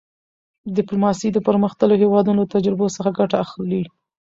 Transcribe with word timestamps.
ډیپلوماسي 0.77 1.27
د 1.31 1.37
پرمختللو 1.47 1.99
هېوادونو 2.03 2.39
له 2.43 2.51
تجربو 2.55 2.85
څخه 2.95 3.09
ګټه 3.19 3.35
اخلي. 3.45 3.83